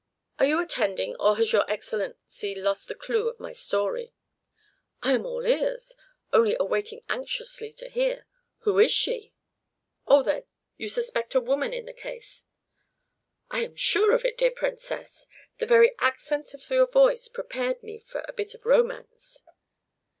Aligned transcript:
Are 0.39 0.47
you 0.47 0.59
attending; 0.59 1.15
or 1.19 1.37
has 1.37 1.53
your 1.53 1.63
Excellency 1.71 2.55
lost 2.55 2.87
the 2.87 2.95
clew 2.95 3.29
of 3.29 3.39
my 3.39 3.53
story?" 3.53 4.15
"I 5.03 5.13
am 5.13 5.27
all 5.27 5.45
ears; 5.45 5.95
only 6.33 6.57
waiting 6.59 7.03
anxiously 7.07 7.71
to 7.73 7.87
hear: 7.87 8.25
who 8.61 8.79
is 8.79 8.91
she?" 8.91 9.31
"Oh, 10.07 10.23
then, 10.23 10.45
you 10.75 10.89
suspect 10.89 11.35
a 11.35 11.39
woman 11.39 11.71
in 11.71 11.85
the 11.85 11.93
case?" 11.93 12.45
"I 13.51 13.59
am 13.63 13.75
sure 13.75 14.11
of 14.15 14.25
it, 14.25 14.39
dear 14.39 14.49
Princess. 14.49 15.27
The 15.59 15.67
very 15.67 15.93
accents 15.99 16.55
of 16.55 16.67
your 16.71 16.87
voice 16.87 17.27
prepared 17.27 17.83
me 17.83 17.99
for 17.99 18.25
a 18.27 18.33
bit 18.33 18.55
of 18.55 18.65
romance." 18.65 19.43